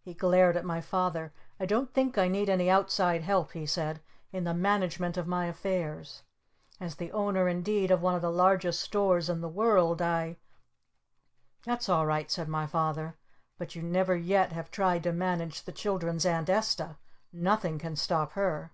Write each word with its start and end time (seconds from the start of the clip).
He 0.00 0.14
glared 0.14 0.56
at 0.56 0.64
my 0.64 0.80
Father. 0.80 1.34
"I 1.60 1.66
don't 1.66 1.92
think 1.92 2.16
I 2.16 2.28
need 2.28 2.48
any 2.48 2.70
outside 2.70 3.20
help," 3.20 3.52
he 3.52 3.66
said, 3.66 4.00
"in 4.32 4.44
the 4.44 4.54
management 4.54 5.18
of 5.18 5.26
my 5.26 5.48
affairs. 5.48 6.22
As 6.80 6.94
the 6.94 7.12
Owner 7.12 7.46
indeed 7.46 7.90
of 7.90 8.00
one 8.00 8.14
of 8.14 8.22
the 8.22 8.30
largest 8.30 8.80
stores 8.80 9.28
in 9.28 9.42
the 9.42 9.50
world 9.50 10.00
I" 10.00 10.38
"That's 11.66 11.90
all 11.90 12.06
right," 12.06 12.30
said 12.30 12.48
my 12.48 12.66
Father. 12.66 13.18
"But 13.58 13.74
you 13.74 13.82
never 13.82 14.16
yet 14.16 14.50
have 14.52 14.70
tried 14.70 15.02
to 15.02 15.12
manage 15.12 15.62
the 15.64 15.72
children's 15.72 16.24
Aunt 16.24 16.48
Esta. 16.48 16.96
Nothing 17.30 17.78
can 17.78 17.96
stop 17.96 18.32
her!" 18.32 18.72